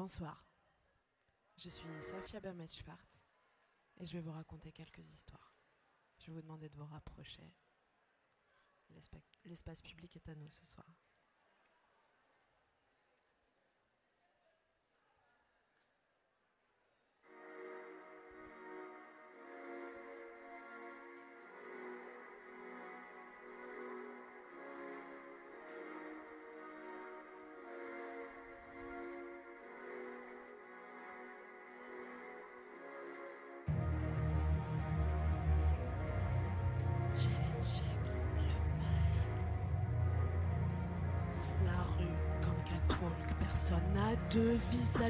[0.00, 0.46] Bonsoir.
[1.58, 3.20] Je suis Safia Bametchfart
[3.98, 5.54] et je vais vous raconter quelques histoires.
[6.16, 7.54] Je vais vous demander de vous rapprocher.
[8.94, 10.86] L'espa- L'espace public est à nous ce soir.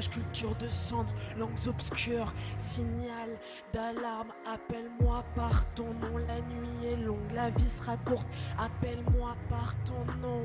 [0.09, 3.29] Culture de cendre, langues obscures, signal
[3.73, 8.27] d'alarme, appelle-moi par ton nom, la nuit est longue, la vie sera courte,
[8.57, 10.43] appelle-moi par ton nom.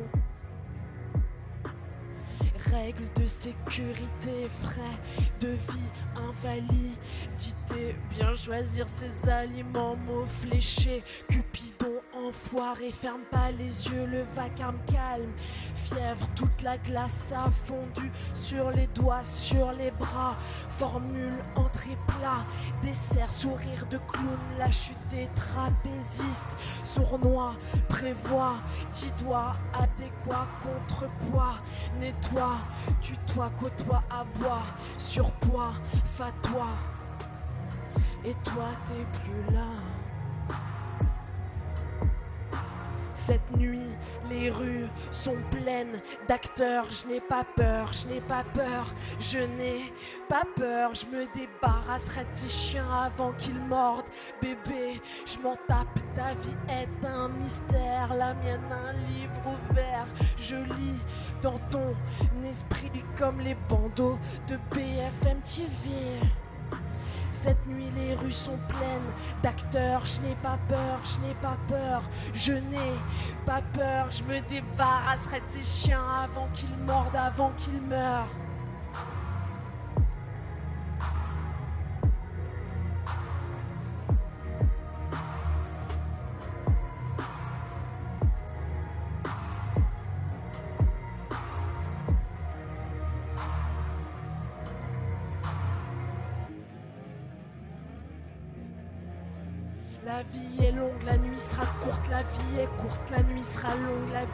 [2.71, 4.99] Règles de sécurité, frais
[5.41, 11.96] de vie, invalidité, bien choisir ses aliments, mots fléchés, Cupidon
[12.29, 15.33] enfoiré, ferme pas les yeux, le vacarme calme,
[15.85, 20.37] fièvre, toute la glace a fondu sur les doigts, sur les bras,
[20.71, 22.45] formule entrée plat,
[22.83, 25.29] dessert, sourire de clown, la chute des
[26.85, 27.55] sournois,
[27.89, 28.57] prévoit,
[28.93, 31.59] qui doit adéquat, contrepoids,
[32.01, 32.59] nettoie,
[33.01, 34.63] tutoie, côtoie, aboie,
[34.99, 35.75] surpoids,
[36.17, 36.69] fatoi,
[38.25, 39.96] et toi t'es plus là.
[43.27, 43.91] Cette nuit,
[44.31, 46.87] les rues sont pleines d'acteurs.
[46.93, 49.93] Je n'ai pas peur, je n'ai pas peur, je n'ai
[50.29, 50.93] pas peur.
[50.95, 54.09] Je me débarrasserai de ces chiens avant qu'ils mordent.
[54.41, 55.99] Bébé, je m'en tape.
[56.15, 60.07] Ta vie est un mystère, la mienne un livre ouvert.
[60.39, 61.01] Je lis
[61.43, 61.97] dans ton
[62.49, 66.21] esprit comme les bandeaux de BFM TV.
[67.31, 70.03] Cette nuit, les rues sont pleines d'acteurs.
[70.05, 72.03] Je n'ai pas peur, je n'ai pas peur,
[72.35, 72.99] je n'ai
[73.45, 74.11] pas peur.
[74.11, 78.29] Je me débarrasserai de ces chiens avant qu'ils mordent, avant qu'ils meurent.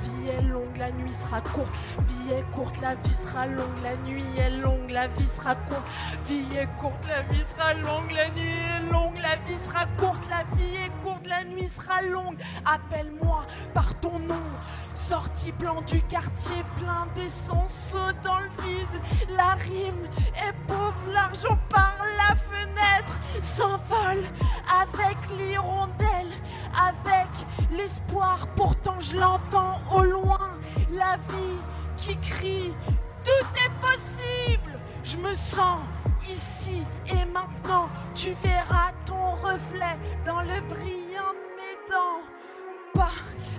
[0.03, 1.73] Vie est longue, la nuit sera courte,
[2.09, 5.89] vie est courte, la vie sera longue, la nuit est longue, la vie sera courte,
[6.29, 10.25] vie est courte, la vie sera longue, la nuit est longue, la vie sera courte,
[10.31, 12.37] la vie est courte, la nuit sera longue.
[12.65, 14.43] Appelle-moi par ton nom.
[14.95, 19.37] Sorti blanc du quartier, plein d'essence dans le vide.
[19.37, 24.25] La rime est pauvre, l'argent par la fenêtre s'envole
[24.81, 26.31] avec l'hirondelle,
[26.73, 27.22] avec
[27.77, 28.47] l'espoir.
[28.57, 30.51] Pourtant, je l'entends au loin.
[30.93, 31.59] La vie
[31.97, 32.73] qui crie
[33.25, 34.79] Tout est possible.
[35.05, 35.81] Je me sens
[36.29, 37.89] ici et maintenant.
[38.15, 39.97] Tu verras ton reflet
[40.27, 42.23] dans le brillant de mes dents.
[42.95, 43.13] Pas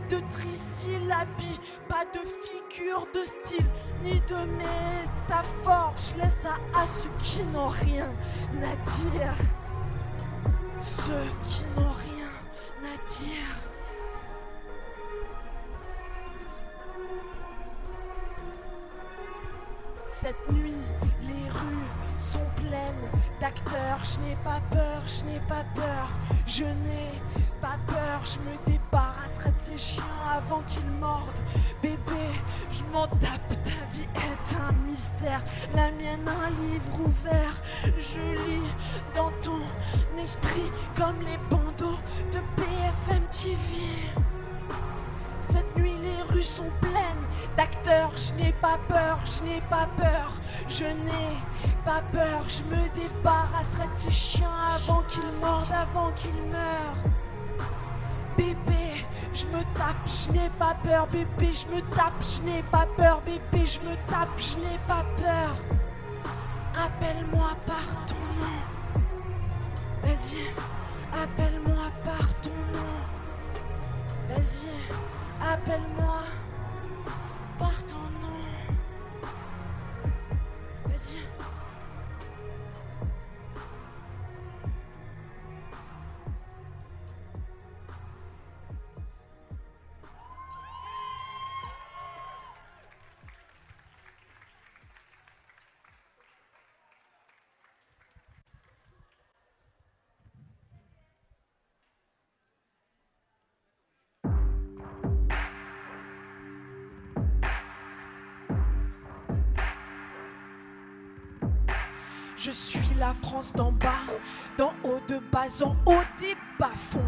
[0.10, 1.60] de trisyllabie,
[1.90, 3.66] pas de figure de style,
[4.04, 5.94] ni de métaphore.
[5.98, 8.08] Je laisse ça à ceux qui n'ont rien
[8.62, 9.34] à dire.
[10.82, 12.30] Ceux qui n'ont rien
[12.84, 13.73] à dire.
[20.24, 20.72] Cette nuit,
[21.28, 23.10] les rues sont pleines
[23.42, 24.00] d'acteurs.
[24.06, 26.08] Je n'ai pas peur, je n'ai pas peur,
[26.48, 27.12] je n'ai
[27.60, 28.22] pas peur.
[28.24, 30.04] Je me débarrasserai de ces chiens
[30.34, 31.42] avant qu'ils mordent.
[31.82, 32.30] Bébé,
[32.72, 35.42] je m'en tape, ta vie est un mystère.
[35.76, 37.56] La mienne, un livre ouvert.
[37.84, 38.72] Je lis
[39.14, 39.60] dans ton
[40.22, 42.00] esprit comme les bandeaux
[42.32, 44.08] de BFM TV.
[45.50, 46.93] Cette nuit, les rues sont pleines
[47.58, 48.12] d'acteurs.
[48.16, 50.32] Je n'ai pas peur, je n'ai pas peur,
[50.70, 51.38] je n'ai
[51.86, 52.44] pas peur.
[52.48, 56.98] Je me débarrasserai de ces chiens avant qu'ils mordent, avant qu'ils meurent.
[58.38, 61.08] Bébé, je me tape, je n'ai pas peur.
[61.08, 63.22] Bébé, je me tape, je n'ai pas peur.
[63.26, 65.56] Bébé, je me tape, je n'ai pas peur.
[66.76, 68.60] Appelle-moi par ton nom.
[70.04, 70.48] Vas-y,
[71.14, 72.94] appelle-moi par ton nom.
[74.30, 74.70] Vas-y,
[75.54, 76.22] appelle-moi
[77.64, 78.23] par
[112.46, 114.04] Je suis la France d'en bas,
[114.58, 117.00] d'en haut, de bas en haut des bas-fonds.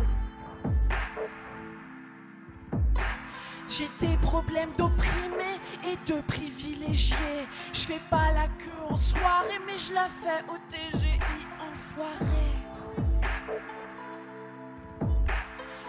[3.67, 7.49] J'ai des problèmes d'opprimés et de privilégiés.
[7.73, 11.19] Je fais pas la queue en soirée, mais je la fais au TGI
[11.59, 12.45] enfoiré.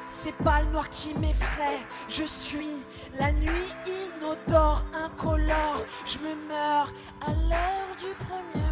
[0.08, 2.82] C'est pas le noir qui m'effraie, je suis
[3.16, 5.86] la nuit inodore, incolore.
[6.04, 6.92] Je me meurs
[7.24, 8.65] à l'heure du premier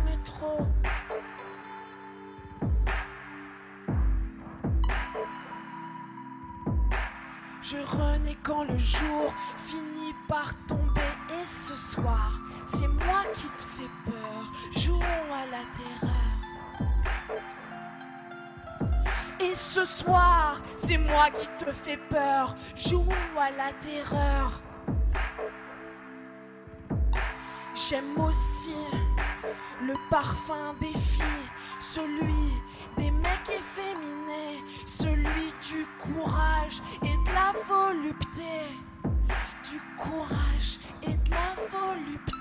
[7.66, 9.32] Je renais quand le jour
[9.66, 11.00] finit par tomber
[11.30, 12.32] et ce soir,
[12.66, 14.52] c'est moi qui te fais peur.
[14.76, 16.34] Jouons à la terreur.
[19.40, 22.54] Et ce soir, c'est moi qui te fais peur.
[22.76, 24.60] Jouons à la terreur.
[27.74, 28.74] J'aime aussi
[29.86, 31.48] le parfum des filles,
[31.78, 32.52] celui
[32.96, 38.42] des mecs efféminés, celui du courage et de la volupté.
[39.70, 42.34] Du courage et de la volupté.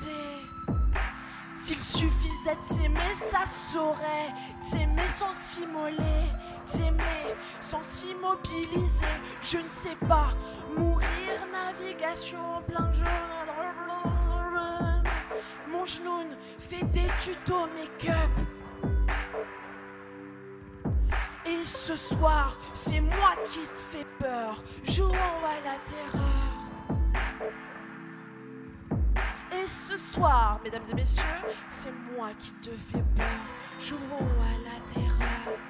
[1.55, 4.31] S'il suffisait de s'aimer, ça saurait.
[4.69, 6.29] T'aimer sans s'immoler,
[6.71, 9.05] t'aimer sans s'immobiliser.
[9.41, 10.33] Je ne sais pas,
[10.77, 11.07] mourir,
[11.51, 13.33] navigation en plein jour.
[15.85, 18.15] Fait des tutos make-up.
[21.45, 24.63] Et ce soir, c'est moi qui te fais peur.
[24.85, 27.03] Jouons à la terreur.
[29.51, 31.23] Et ce soir, mesdames et messieurs,
[31.67, 33.25] c'est moi qui te fais peur.
[33.81, 35.62] Jouons à la terreur.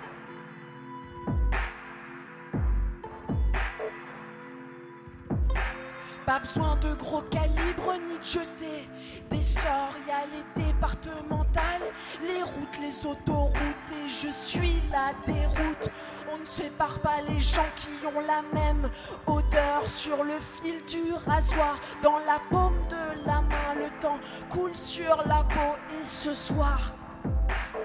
[6.25, 8.87] Pas besoin de gros calibres ni de jeter
[9.29, 9.93] des sorts.
[10.07, 11.81] Y a les départementales,
[12.21, 13.57] les routes, les autoroutes.
[13.91, 15.89] Et je suis la déroute.
[16.33, 18.89] On ne sépare pas les gens qui ont la même
[19.27, 21.77] odeur sur le fil du rasoir.
[22.01, 25.75] Dans la paume de la main, le temps coule sur la peau.
[25.99, 26.93] Et ce soir,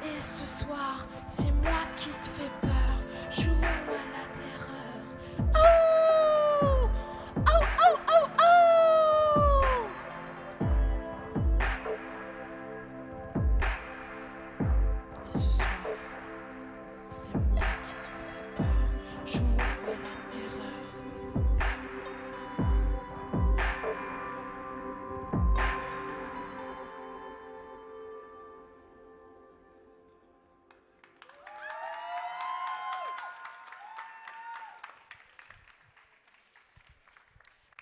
[0.03, 2.71] et ce soir, c'est moi qui te fais peur.
[3.33, 5.85] Jouons à la terreur.
[5.85, 5.88] Oh!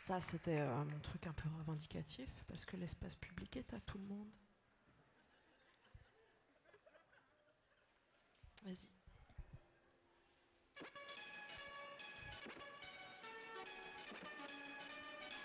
[0.06, 3.98] Ça, c'était euh, mon truc un peu revendicatif, parce que l'espace public est à tout
[3.98, 4.28] le monde.
[8.64, 8.88] Vas-y.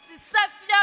[0.06, 0.75] C'est Safia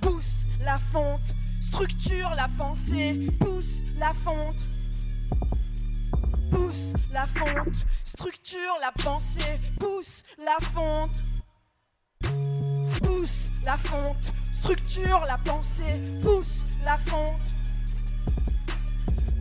[0.00, 4.66] Pousse la fonte, structure la pensée, pousse la fonte
[6.66, 11.22] pousse la fonte, structure la pensée, pousse la fonte,
[13.02, 17.54] pousse la fonte, structure la pensée, pousse la fonte,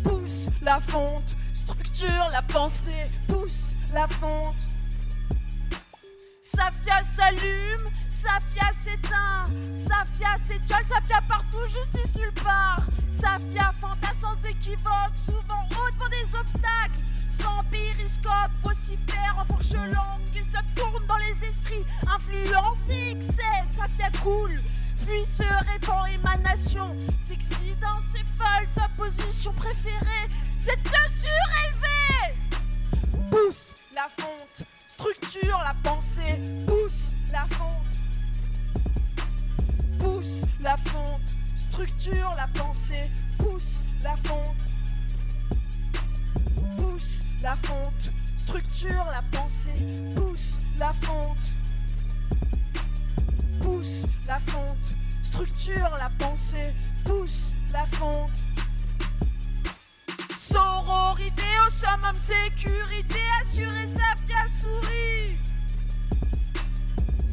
[0.03, 4.55] pousse la fonte, structure la pensée, pousse la fonte.
[6.41, 9.49] Safia s'allume, Safia s'éteint,
[9.87, 12.81] Safia s'étiole, Safia partout, justice nulle part.
[13.19, 17.04] Safia fantasme sans équivoque, souvent haut devant des obstacles.
[17.41, 23.67] Sans périscope, vocifère en fourche langue, et se tourne dans les esprits, influence et excède.
[23.75, 24.61] Safia coule,
[25.05, 26.95] puis se répand émanation.
[27.27, 30.29] Sexy dans ses folles, sa position préférée,
[30.63, 30.89] c'est de
[31.21, 32.35] surélever.
[33.29, 37.99] Pousse la fonte, structure la pensée, pousse la fonte,
[39.99, 44.55] pousse la fonte, structure la pensée, pousse la fonte,
[47.41, 49.73] la fonte, structure la pensée,
[50.15, 51.51] pousse la fonte,
[53.61, 56.73] pousse la fonte, structure la pensée,
[57.03, 58.31] pousse la fonte.
[60.37, 65.37] Sororité au summum, sécurité assurée, Safia sourit.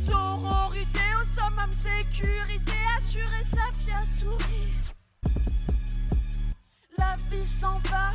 [0.05, 4.73] Sororité au summum, sécurité assurée, Safia sourit.
[6.99, 8.13] La vie s'en va,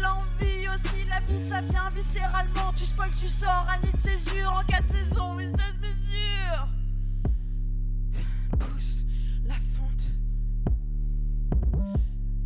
[0.00, 2.72] l'envie aussi, la vie ça vient viscéralement.
[2.74, 6.68] Tu spoil, tu sors, un nid de césure en 4 saisons, mais 16 mesures.
[8.58, 9.04] Pousse
[9.46, 10.06] la fonte.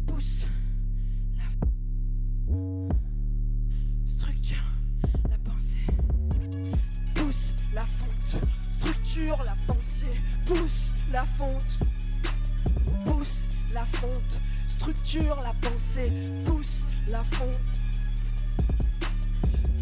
[0.07, 0.47] Pousse
[1.37, 2.97] la fonte.
[4.07, 4.65] Structure
[5.31, 5.87] la pensée.
[7.15, 8.41] Pousse la fonte.
[8.73, 10.21] Structure la pensée.
[10.47, 11.79] Pousse la fonte.
[13.05, 14.41] Pousse la fonte.
[14.67, 16.13] Structure la pensée.
[16.45, 17.49] Pousse la fonte,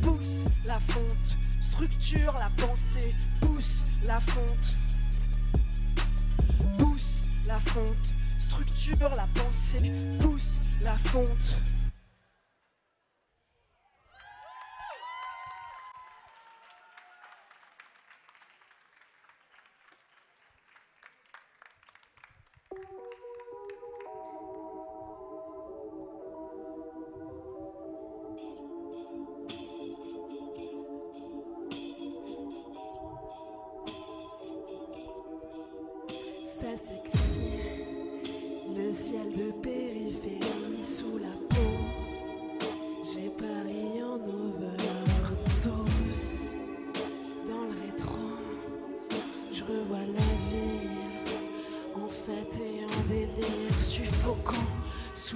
[0.02, 4.76] pousse la fonte, structure la pensée, pousse la fonte,
[6.78, 11.56] pousse la fonte, structure la pensée, pousse la fonte.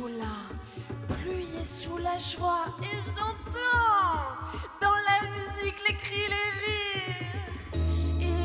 [0.04, 2.66] La pluie et sous la joie.
[2.82, 4.36] Et j'entends
[4.80, 7.24] dans la musique les cris, les rires.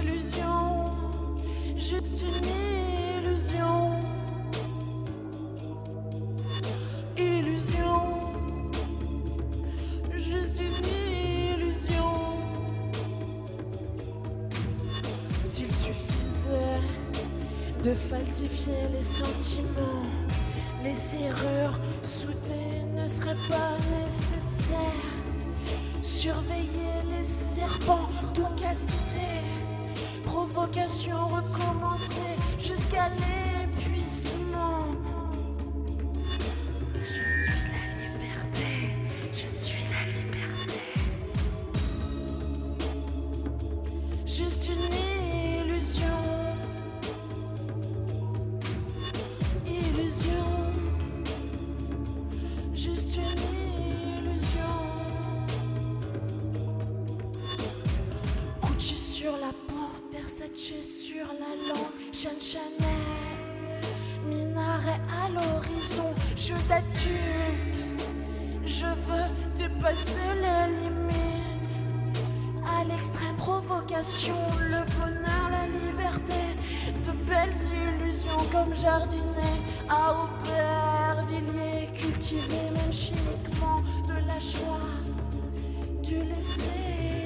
[0.01, 1.37] Illusion,
[1.75, 2.47] juste une
[3.19, 3.99] illusion.
[7.17, 8.31] Illusion,
[10.17, 10.87] juste une
[11.55, 12.11] illusion.
[15.43, 16.81] S'il suffisait
[17.83, 20.20] de falsifier les sentiments,
[20.83, 24.77] les serrures soudées ne seraient pas nécessaires.
[26.01, 27.23] Surveiller les
[27.55, 29.41] serpents, tout casser.
[30.23, 33.50] Provocation recommencer jusqu'à l'épuisement.
[60.79, 63.81] Sur la langue, Jeanne Chanel,
[64.25, 67.85] minaret à l'horizon, jeu d'adulte.
[68.65, 71.75] Je veux dépasser les limites.
[72.65, 76.41] À l'extrême provocation, le bonheur, la liberté,
[77.03, 77.53] de belles
[77.99, 79.57] illusions comme jardiner
[79.89, 84.87] à Aubervilliers, cultiver même chimiquement de la joie,
[86.01, 87.20] du laisser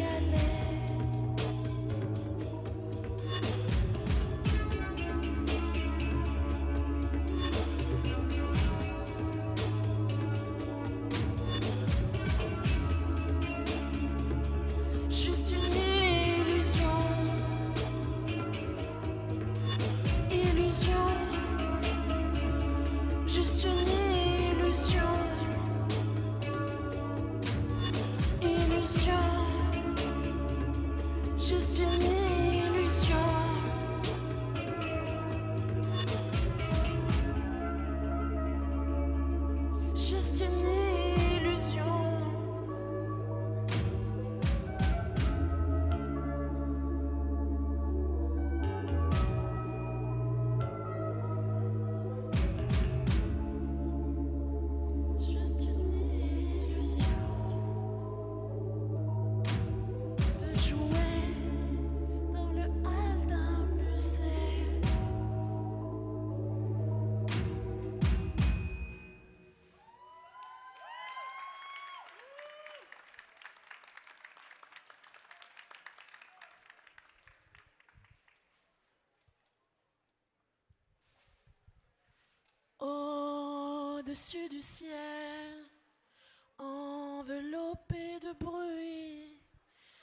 [84.05, 85.65] Au-dessus du ciel,
[86.59, 89.39] enveloppé de bruit,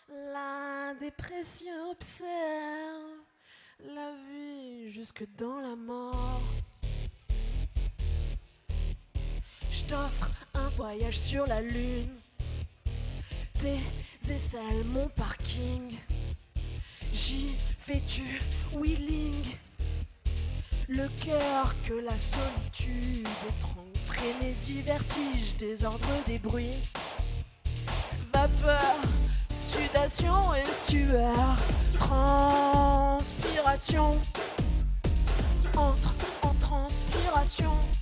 [0.08, 3.20] la dépression observe
[3.94, 6.42] la vie jusque dans la mort.
[9.70, 12.18] Je t'offre un voyage sur la lune,
[13.60, 13.78] tes
[14.32, 15.96] aisselles, mon parking.
[17.12, 18.40] J'y fais-tu
[18.72, 19.56] wheeling
[20.88, 23.81] le cœur que la solitude étrangle,
[24.22, 26.78] frénésie, vertige, désordre des bruits,
[28.32, 28.94] vapeur,
[29.68, 31.56] sudation et sueur,
[31.98, 34.10] transpiration,
[35.76, 37.02] entre en transpiration,
[37.32, 38.01] transpiration,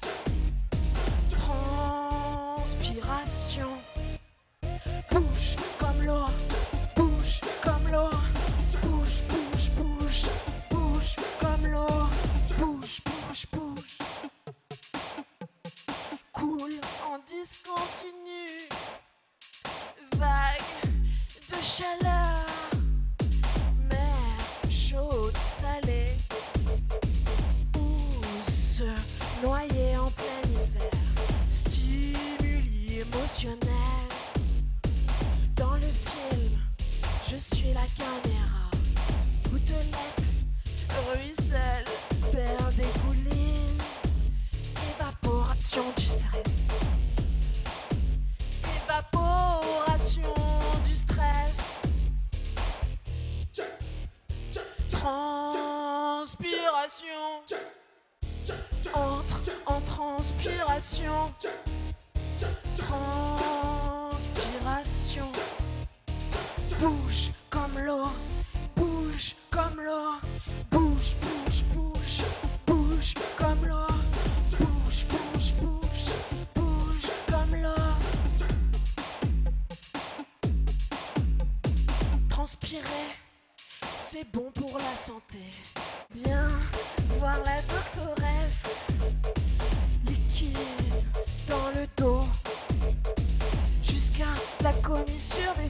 [33.30, 33.69] question.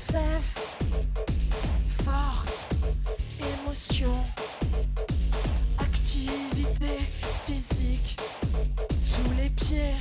[0.00, 0.74] Fesses.
[2.04, 2.64] Forte
[3.40, 4.12] émotion.
[5.78, 6.98] Activité
[7.46, 8.20] physique.
[9.02, 9.94] Sous les pieds.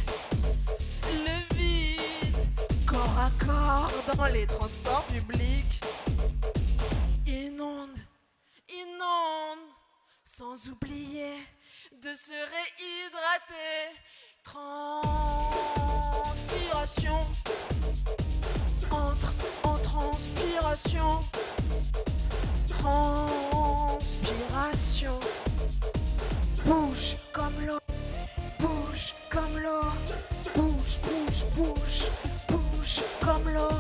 [1.12, 2.38] Le vide.
[2.86, 5.82] Corps à corps dans les transports publics.
[7.28, 7.98] Inonde,
[8.70, 9.60] inonde.
[10.24, 11.46] Sans oublier
[12.02, 13.96] de se réhydrater.
[14.44, 17.20] Transpiration.
[20.70, 21.18] Transpiration.
[26.64, 27.80] Bouge comme l'eau.
[28.60, 29.82] Bouge comme l'eau.
[30.56, 32.06] Bouge, bouge, bouge.
[32.48, 33.80] Bouge comme l'eau.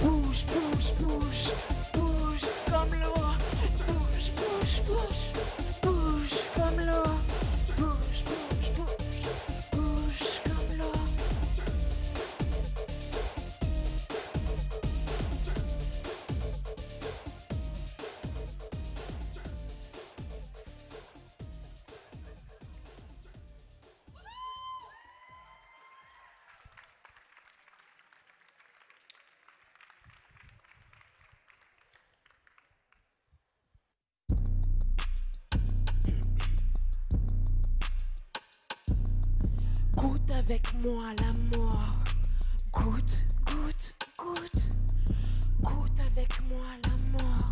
[0.00, 1.52] Bouge, bouge, bouge.
[1.94, 3.14] Bouge comme l'eau.
[3.86, 4.82] Bouge, bouge.
[4.88, 5.35] Bouge
[40.48, 41.94] avec moi la mort.
[42.72, 44.68] Goûte, goûte, goûte.
[45.60, 47.50] Goûte avec moi la mort.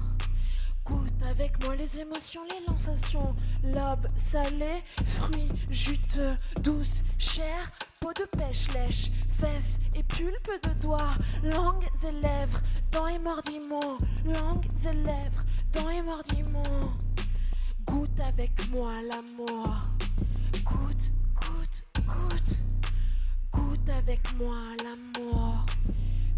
[0.84, 3.34] Goûte avec moi les émotions, les sensations.
[3.64, 11.14] Lobe salé, fruits juteux, douce, chair, peau de pêche lèche, fesses et pulpe de doigts,
[11.42, 12.60] langues et lèvres,
[12.92, 16.92] dents et mordiments, langues et lèvres, dents et mordiments.
[17.86, 19.93] Goûte avec moi la mort.
[24.06, 25.64] Avec moi la mort.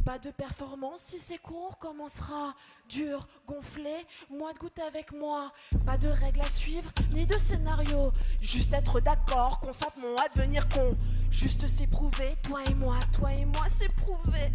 [0.05, 2.55] Pas de performance si c'est court, commencera
[2.89, 4.07] dur, gonflé?
[4.31, 5.53] Moi de goûte avec moi.
[5.85, 8.03] Pas de règles à suivre, ni de scénario.
[8.41, 10.97] Juste être d'accord, qu'on sente mon advenir con.
[11.29, 14.53] Juste s'éprouver, toi et moi, toi et moi s'éprouver.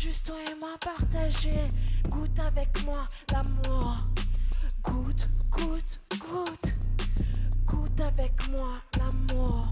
[0.00, 1.68] Juste toi et moi partager.
[2.08, 3.98] Goûte avec moi la mort.
[4.82, 6.72] Goûte, goûte, goûte.
[7.66, 9.66] Goûte avec moi la mort.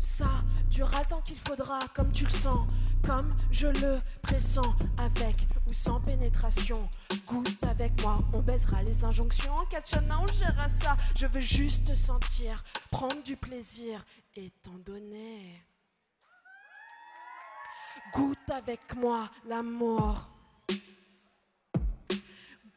[0.00, 0.30] Ça
[0.74, 2.66] durera temps qu'il faudra, comme tu le sens,
[3.06, 5.36] comme je le pressens, avec
[5.70, 6.88] ou sans pénétration.
[7.28, 9.54] Goûte avec moi, on baisera les injonctions.
[9.54, 10.96] En Katchana, on gérera ça.
[11.16, 12.56] Je veux juste te sentir,
[12.90, 15.62] prendre du plaisir et t'en donner.
[18.12, 20.28] Goûte avec moi la mort.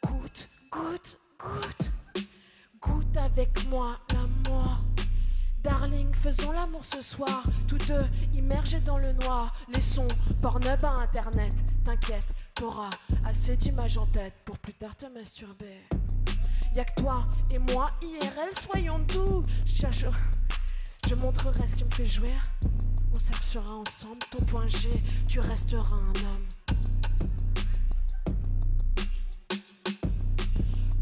[0.04, 1.92] Goûte, goûte, goûte.
[2.80, 4.87] Goûte avec moi la mort.
[5.68, 9.54] Darling, faisons l'amour ce soir, tous deux immergés dans le noir.
[9.76, 10.08] Les sons,
[10.42, 11.54] Pornhub à internet,
[11.84, 12.26] t'inquiète,
[12.56, 12.90] t'auras
[13.26, 15.82] assez d'images en tête pour plus tard te masturber.
[16.74, 19.44] Y'a que toi et moi, IRL, soyons doux.
[21.06, 22.42] Je montrerai ce qui me fait jouir.
[23.14, 24.90] On cherchera ensemble ton point G,
[25.28, 26.48] tu resteras un homme.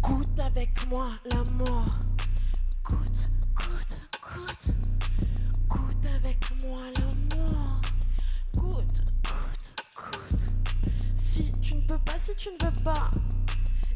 [0.01, 1.99] Goûte avec moi la mort.
[6.73, 7.81] Avec moi la mort.
[8.57, 10.53] Goûte, goûte, goûte.
[11.15, 13.11] Si tu ne peux pas, si tu ne veux pas,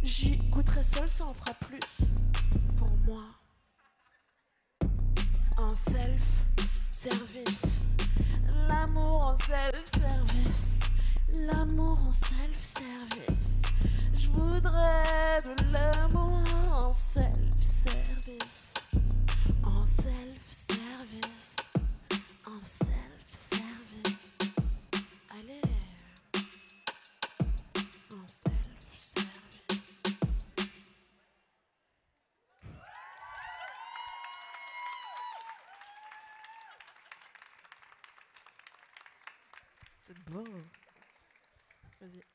[0.03, 1.79] j'y goûterai seul, ça en fera plus
[2.77, 3.23] pour moi.
[5.57, 7.79] Un self-service.
[8.69, 10.79] L'amour en self-service.
[11.39, 13.61] L'amour en self-service.
[14.19, 18.58] Je voudrais de l'amour en self-service.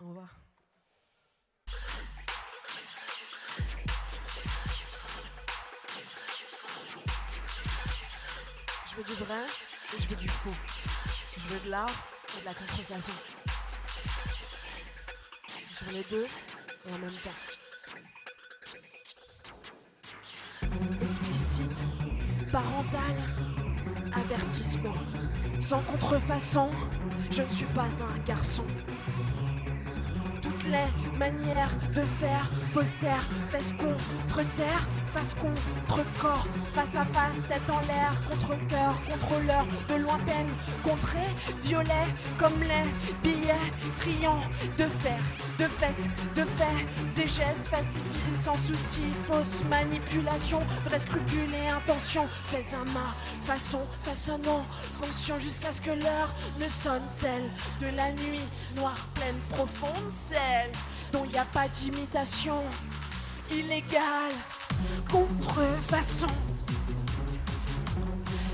[0.07, 0.29] On va.
[8.87, 9.47] Je veux du vrai
[9.97, 10.51] et je veux du faux.
[11.39, 11.89] Je veux de l'art
[12.37, 13.13] et de la contrefaçon.
[15.71, 17.31] Je veux les deux et en même temps.
[21.01, 21.79] Explicite,
[22.53, 23.17] parental,
[24.13, 24.95] avertissement.
[25.61, 26.71] Sans contrefaçon,
[27.31, 28.67] je ne suis pas un garçon.
[30.67, 37.63] Les manières de faire, faussaires, fesses contre terre, face contre corps, face à face, tête
[37.71, 40.49] en l'air, contre cœur, contrôleur de lointaine,
[40.83, 41.31] contrée,
[41.63, 42.91] violet comme les
[43.23, 44.43] billets friands
[44.77, 45.21] de fer,
[45.61, 46.01] de fait,
[46.35, 52.85] de faits et gestes falsifiés sans souci, fausse manipulation, vrai scrupule et intention, fais un
[52.87, 54.67] ma façon, façonnant,
[55.01, 57.49] fonction jusqu'à ce que l'heure ne sonne celle
[57.81, 60.73] de la nuit, noire, pleine, profonde, celle
[61.13, 62.61] dont il n'y a pas d'imitation
[63.53, 64.33] illégale,
[65.15, 66.27] contrefaçon.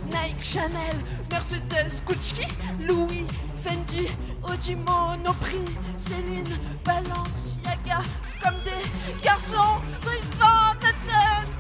[0.09, 0.97] Nike, Chanel,
[1.31, 2.47] Mercedes, Gucci,
[2.87, 3.25] Louis,
[3.63, 4.09] Fendi,
[4.43, 5.71] Audi, Monoprix,
[6.07, 8.03] Céline, Balenciaga,
[8.43, 10.77] comme des garçons, Louis Vuitton,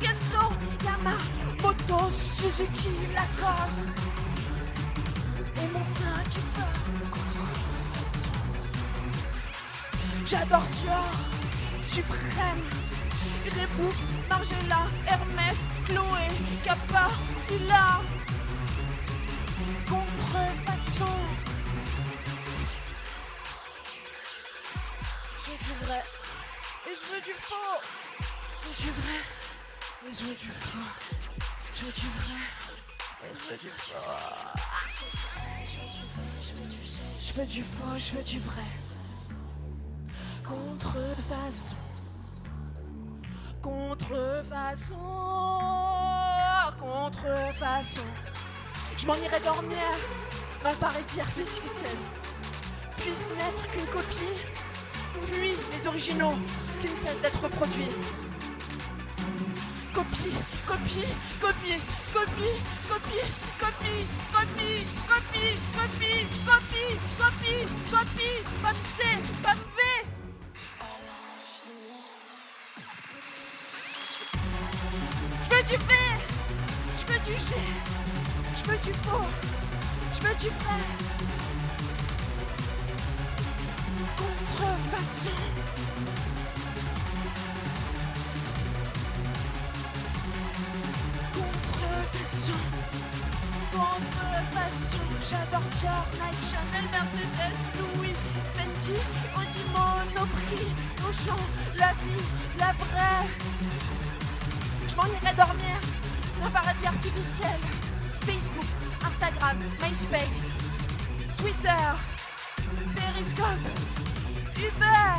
[0.00, 0.44] Kenzo,
[0.84, 3.92] Yamamoto, Suzuki, Lacoste,
[5.56, 6.74] et mon sein qui se bat.
[10.26, 11.10] J'adore Dior,
[11.80, 12.64] suprême,
[13.54, 13.94] Reebok,
[14.28, 16.26] Margiela, Hermès, Chloé,
[16.64, 17.08] Kappa,
[17.48, 18.00] Fila,
[19.88, 21.16] contrefaçon.
[25.44, 26.02] Je veux du vrai
[26.86, 27.80] et je veux du faux.
[28.62, 29.20] Je veux du vrai
[30.06, 30.90] et je veux du faux.
[31.74, 32.42] Je veux du vrai
[33.24, 34.60] et je veux du faux.
[37.26, 38.70] Je veux du faux, je veux du vrai.
[40.44, 41.89] Contrefaçon.
[43.62, 44.96] Contrefaçon.
[46.80, 48.00] Contrefaçon.
[48.96, 49.76] Je m'en irai dormir
[50.62, 51.96] dans le paradis artificiel.
[52.96, 54.38] Puisse n'être qu'une copie,
[55.30, 56.34] puis les originaux
[56.80, 57.92] qui ne cessent d'être reproduits.
[59.94, 60.32] Copie,
[60.66, 61.06] copie,
[61.40, 61.80] copie,
[62.12, 62.56] copie,
[62.88, 63.26] copie,
[63.58, 65.46] copie, copie, copie,
[65.76, 69.04] copie, copie, copie, copie, comme C,
[75.70, 75.94] du V,
[76.98, 77.54] je veux du G,
[78.56, 79.28] je veux du faux,
[80.14, 80.80] je veux du vrai.
[84.16, 85.36] Contrefaçon.
[91.34, 92.60] Contrefaçon.
[93.70, 95.04] Contrefaçon.
[95.28, 98.16] J'adore Dior, Nike, Chanel, Mercedes, Louis,
[98.56, 98.98] Fendi,
[99.36, 100.66] Audi, Monoprix,
[101.06, 101.38] Auchan,
[101.78, 102.24] la vie,
[102.58, 104.09] la vraie.
[104.90, 105.76] Je m'en irai dormir
[106.42, 107.58] un paradis artificiel.
[108.22, 108.66] Facebook,
[109.06, 110.54] Instagram, MySpace,
[111.38, 111.84] Twitter,
[112.96, 113.66] Periscope,
[114.56, 115.12] Uber,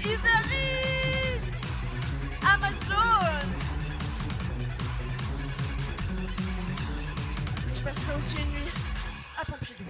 [0.00, 1.56] Uber Eats,
[2.42, 3.48] Amazon.
[7.74, 8.72] Je passerai aussi une nuit
[9.40, 9.84] à Pompidou.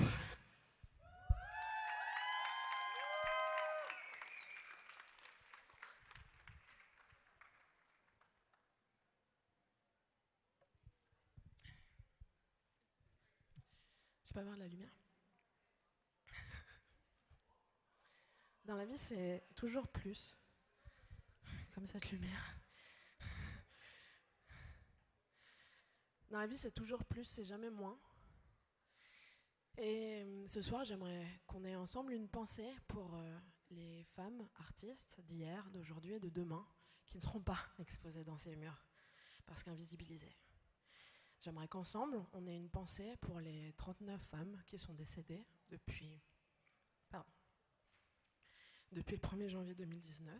[14.30, 14.94] Je peux avoir de la lumière
[18.64, 20.36] Dans la vie, c'est toujours plus.
[21.74, 22.56] Comme cette lumière.
[26.30, 27.98] Dans la vie, c'est toujours plus, c'est jamais moins.
[29.78, 33.36] Et euh, ce soir, j'aimerais qu'on ait ensemble une pensée pour euh,
[33.70, 36.64] les femmes artistes d'hier, d'aujourd'hui et de demain
[37.06, 38.86] qui ne seront pas exposées dans ces murs
[39.44, 40.36] parce qu'invisibilisées.
[41.40, 46.20] J'aimerais qu'ensemble, on ait une pensée pour les 39 femmes qui sont décédées depuis,
[47.08, 47.30] pardon,
[48.92, 50.38] depuis le 1er janvier 2019.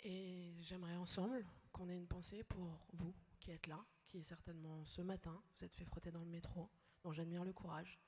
[0.00, 5.00] Et j'aimerais ensemble qu'on ait une pensée pour vous qui êtes là, qui certainement ce
[5.00, 6.68] matin vous êtes fait frotter dans le métro,
[7.04, 7.98] dont j'admire le courage.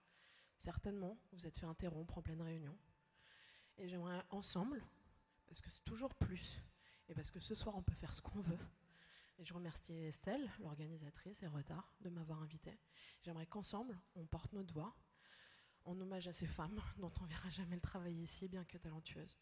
[0.59, 2.77] Certainement, vous êtes fait interrompre en pleine réunion.
[3.79, 4.85] Et j'aimerais ensemble,
[5.47, 6.61] parce que c'est toujours plus,
[7.09, 8.59] et parce que ce soir on peut faire ce qu'on veut,
[9.39, 12.79] et je remercie Estelle, l'organisatrice et Retard, de m'avoir invitée.
[13.23, 14.97] J'aimerais qu'ensemble, on porte notre voix
[15.85, 19.39] en hommage à ces femmes dont on verra jamais le travail ici, bien que talentueuses.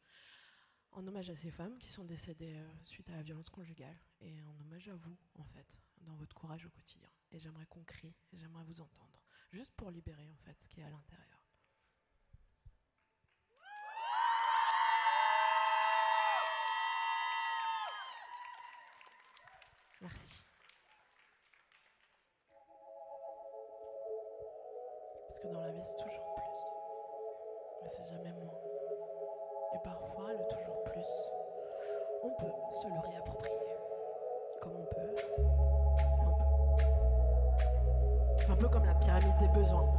[0.92, 3.98] En hommage à ces femmes qui sont décédées euh, suite à la violence conjugale.
[4.20, 7.10] Et en hommage à vous, en fait, dans votre courage au quotidien.
[7.32, 9.22] Et j'aimerais qu'on crie, et j'aimerais vous entendre.
[9.52, 11.35] Juste pour libérer, en fait, ce qui est à l'intérieur.
[20.02, 20.44] Merci.
[25.28, 26.60] Parce que dans la vie, c'est toujours plus.
[27.84, 28.60] Et c'est jamais moins.
[29.74, 31.06] Et parfois, le toujours plus,
[32.22, 33.56] on peut se le réapproprier.
[34.60, 35.16] Comme mais on peut.
[38.52, 39.90] Un peu comme la pyramide des besoins.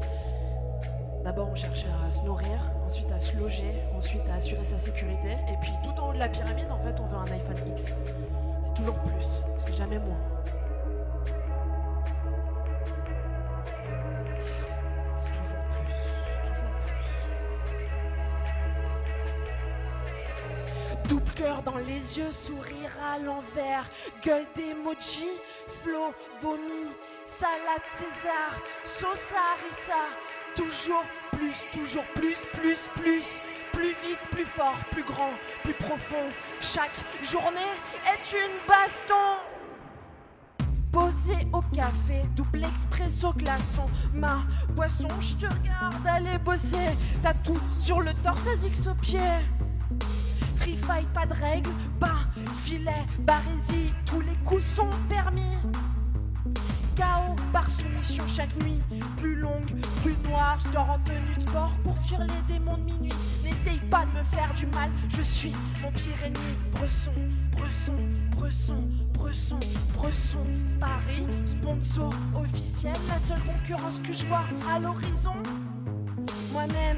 [1.23, 5.37] D'abord, on cherche à se nourrir, ensuite à se loger, ensuite à assurer sa sécurité.
[5.49, 7.91] Et puis, tout en haut de la pyramide, en fait, on veut un iPhone X.
[8.77, 9.25] Toujours plus,
[9.57, 10.19] c'est jamais moins.
[15.17, 15.95] C'est toujours plus,
[16.43, 16.75] toujours
[21.01, 21.09] plus.
[21.09, 23.89] Double cœur dans les yeux, sourire à l'envers,
[24.23, 25.29] gueule d'emoji,
[25.81, 26.91] flow, vomi,
[27.25, 30.05] salade César, sauce harissa,
[30.55, 33.41] toujours plus, toujours plus, plus, plus,
[33.77, 36.31] plus vite, plus fort, plus grand, plus profond.
[36.61, 37.73] Chaque journée
[38.11, 39.13] est une baston.
[40.91, 43.85] Posé au café, double expresso glaçon,
[44.15, 46.97] ma boisson, je te regarde aller bosser.
[47.21, 49.19] T'as tout sur le torse, Azix au pied.
[50.55, 52.25] Free fight, pas de règles, pas
[52.65, 55.55] filet, barésie, tous les coups sont permis.
[56.95, 58.81] Chaos par soumission chaque nuit,
[59.17, 59.69] plus longue,
[60.01, 60.15] plus
[60.63, 63.13] Je dors en tenue de sport pour fuir les démons de minuit.
[63.43, 66.57] N'essaye pas de me faire du mal, je suis mon pire ennemi.
[66.71, 67.11] Bresson,
[67.51, 67.97] Bresson,
[68.31, 69.59] Bresson, Bresson,
[69.95, 70.45] Bresson.
[70.79, 75.33] Paris, sponsor officiel, la seule concurrence que je vois à l'horizon.
[76.51, 76.97] Moi-même.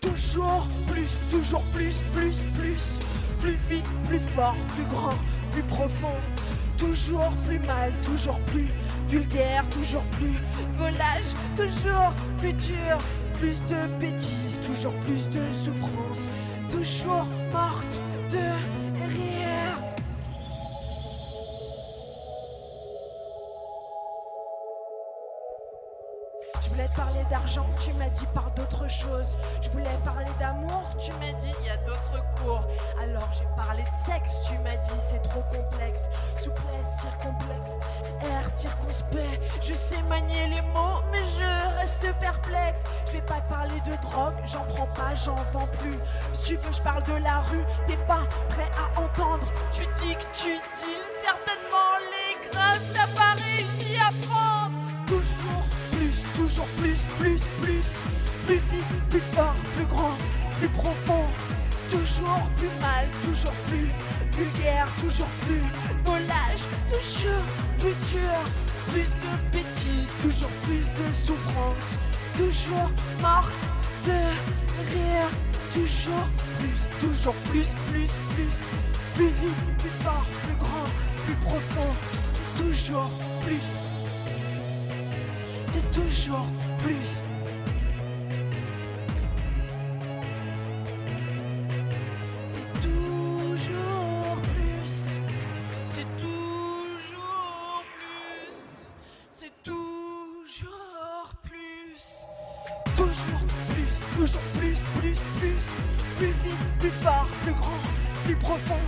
[0.00, 2.98] Toujours plus, toujours plus, plus, plus,
[3.40, 5.14] plus vite, plus fort, plus grand,
[5.52, 6.14] plus profond.
[6.76, 8.68] Toujours plus mal, toujours plus
[9.08, 10.34] vulgaire, toujours plus
[10.78, 12.98] volage, toujours plus dur,
[13.38, 16.28] plus de bêtises, toujours plus de souffrance,
[16.70, 18.87] toujours morte de
[26.98, 29.38] parler d'argent, tu m'as dit par d'autres choses.
[29.62, 32.64] Je voulais parler d'amour, tu m'as dit il y a d'autres cours.
[33.00, 36.10] Alors j'ai parlé de sexe, tu m'as dit c'est trop complexe.
[36.36, 37.74] Souplesse circomplexe,
[38.22, 39.40] air circonspect.
[39.62, 42.82] Je sais manier les mots, mais je reste perplexe.
[43.06, 45.98] Je vais pas parler de drogue, j'en prends pas, j'en vends plus.
[46.32, 49.46] Si tu veux, je parle de la rue, t'es pas prêt à entendre.
[49.72, 53.87] Tu dis que tu deals, certainement les graves, t'as pas réussi
[56.58, 57.86] toujours plus, plus, plus,
[58.46, 60.16] plus vite, plus fort, plus grand,
[60.58, 61.24] plus profond,
[61.88, 63.88] toujours plus mal, toujours plus
[64.36, 65.62] vulgaire, toujours plus
[66.04, 67.44] volage, toujours
[67.78, 68.38] plus dur,
[68.88, 71.98] plus de bêtises, toujours plus de souffrance,
[72.36, 72.90] toujours
[73.20, 73.62] morte
[74.04, 74.18] de
[74.90, 75.30] rire,
[75.72, 78.58] toujours plus, toujours plus, plus, plus,
[79.14, 80.88] plus vite, plus fort, plus grand,
[81.24, 81.94] plus profond,
[82.56, 83.10] toujours
[83.42, 83.87] plus
[85.70, 86.46] c'est toujours
[86.78, 87.20] plus.
[92.44, 94.90] C'est toujours plus.
[95.86, 98.38] C'est toujours plus.
[99.36, 102.02] C'est toujours plus.
[102.96, 105.64] Toujours plus, toujours plus, plus, plus.
[106.18, 107.80] Plus vite, plus fort, plus grand,
[108.24, 108.80] plus profond.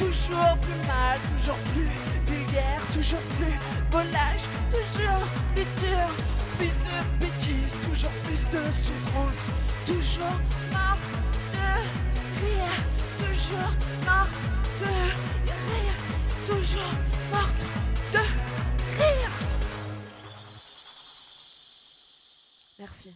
[0.00, 1.90] Toujours plus mal, toujours plus
[2.26, 3.56] vulgaire, toujours plus
[3.90, 6.08] volage, toujours plus dur,
[6.56, 9.50] plus de bêtises, toujours plus de souffrance,
[9.86, 10.40] toujours
[10.72, 11.12] morte
[11.52, 11.68] de
[12.40, 12.76] rire,
[13.18, 13.72] toujours
[14.06, 14.42] morte
[14.80, 14.92] de
[15.68, 15.96] rire,
[16.48, 16.94] toujours
[17.30, 17.62] morte
[18.14, 18.20] de
[18.98, 19.32] rire.
[22.78, 23.10] Merci.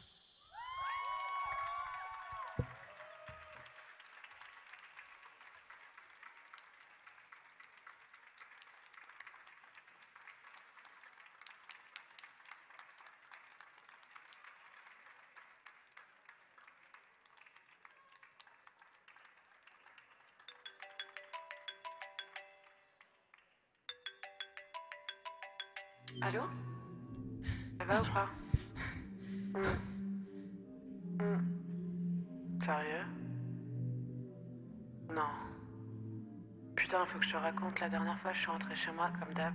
[37.85, 39.53] La dernière fois, je suis rentrée chez moi, comme d'hab.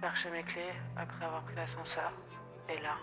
[0.00, 2.12] Chercher mes clés après avoir pris l'ascenseur.
[2.68, 2.94] Et là.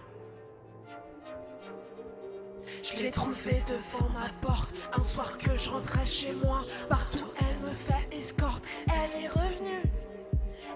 [2.82, 6.64] Je l'ai trouvée devant ma porte un soir que je rentrais chez moi.
[6.88, 8.64] Partout elle me fait escorte.
[8.88, 9.84] Elle est revenue,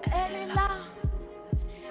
[0.04, 0.68] elle est là.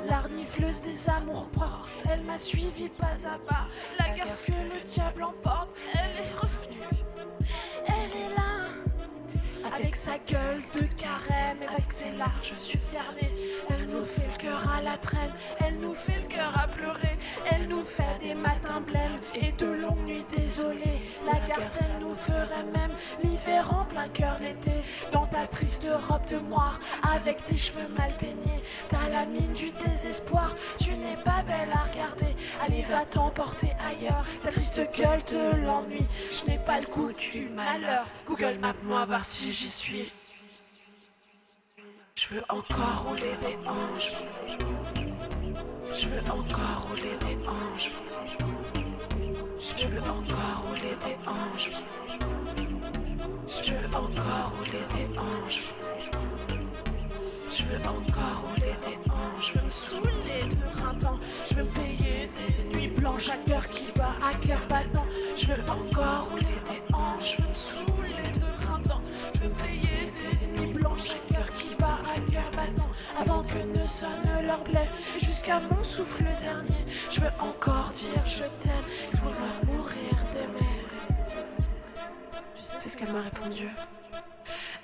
[0.05, 3.65] L'arnifleuse des amours propres, elle m'a suivi pas à pas.
[3.97, 7.08] La garce que le diable emporte, elle est revenue.
[9.79, 13.31] Avec sa gueule de carême, avec ses larges yeux cernés,
[13.69, 17.17] elle nous fait le cœur à la traîne, elle nous fait le cœur à pleurer,
[17.51, 21.01] elle nous fait des matins blêmes et de longues nuits désolées.
[21.25, 22.91] La garce, elle nous ferait même
[23.23, 28.11] l'hiver en plein cœur d'été, dans ta triste robe de moire, avec tes cheveux mal
[28.19, 28.63] peignés.
[28.89, 32.35] T'as la mine du désespoir, tu n'es pas belle à regarder.
[32.61, 36.05] Allez, va t'emporter ailleurs, ta triste gueule de l'ennui.
[36.31, 38.05] Je n'ai pas le goût du malheur.
[38.25, 40.11] Google Map-moi voir si j'y suis.
[42.15, 44.23] Je veux encore rouler des hanches.
[45.91, 47.91] Je veux encore rouler des hanches.
[49.77, 51.71] Je veux encore rouler des hanches.
[53.47, 55.73] Je veux encore rouler des hanches.
[57.51, 59.53] Je veux encore rouler des hanches.
[59.53, 61.19] Je veux me saouler de printemps.
[61.49, 63.91] Je veux payer des nuits blanches à cœur qui
[75.57, 76.85] mon souffle dernier.
[77.09, 80.69] Je veux encore dire je t'aime et vouloir mourir d'aimer.
[82.55, 83.69] Tu sais C'est ce qu'elle m'a répondu?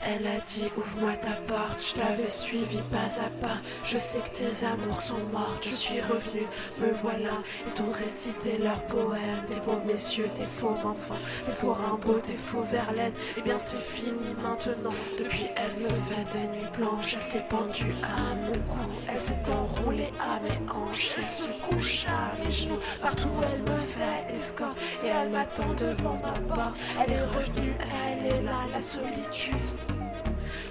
[0.05, 3.57] Elle a dit ouvre-moi ta porte, je t'avais suivi pas à pas.
[3.83, 6.45] Je sais que tes amours sont morts, je suis revenu,
[6.79, 7.41] me voilà.
[7.65, 12.37] Ils t'ont récité leurs poèmes, des faux messieurs, des faux enfants, des faux Rimbaud, des
[12.37, 13.13] faux Verlaine.
[13.37, 14.93] Eh bien c'est fini maintenant.
[15.17, 19.35] Depuis elle se fait des nuits blanches, elle s'est pendue à mon cou, elle s'est
[19.51, 22.79] enroulée à mes hanches, elle se couche à mes genoux.
[23.01, 26.77] Partout elle me fait escorte et elle m'attend devant ma porte.
[27.01, 29.94] Elle est revenue, elle est là, la solitude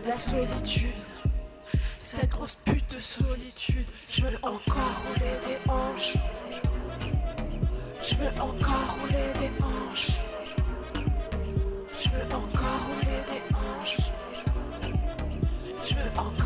[0.04, 1.00] la solitude,
[1.98, 3.86] cette grosse pute de solitude.
[4.08, 6.14] Je veux encore rouler des hanches.
[8.02, 10.20] Je veux encore rouler des hanches.
[12.02, 14.10] Je veux encore rouler des hanches.
[15.86, 16.43] Je veux encore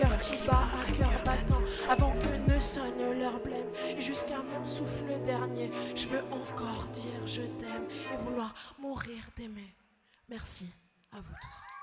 [0.00, 1.62] cœur qui bat, à cœur battant.
[1.88, 5.70] Avant que ne sonne leur blême et jusqu'à mon souffle dernier.
[5.94, 9.74] Je veux encore dire je t'aime et vouloir mourir d'aimer.
[10.28, 10.66] Merci
[11.12, 11.79] à vous tous.